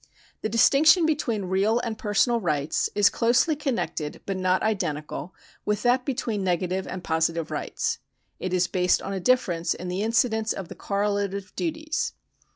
The 0.41 0.49
distinction 0.49 1.05
between 1.05 1.45
real 1.45 1.77
and 1.81 1.95
personal 1.95 2.39
rights 2.39 2.89
is 2.95 3.07
closely 3.07 3.55
connected 3.55 4.19
but 4.25 4.35
not 4.35 4.63
identical 4.63 5.35
with 5.63 5.83
that 5.83 6.05
between 6.07 6.43
negative 6.43 6.87
and 6.87 7.03
positive 7.03 7.51
rights. 7.51 7.99
It 8.39 8.51
is 8.51 8.65
based 8.65 9.03
on 9.03 9.13
a 9.13 9.19
difference 9.19 9.75
in 9.75 9.89
the 9.89 10.01
incidence 10.01 10.53
of 10.53 10.69
the 10.69 10.75
correlative 10.75 11.55
duties. 11.55 12.13